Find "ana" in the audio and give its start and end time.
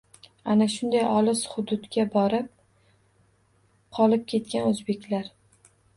0.53-0.67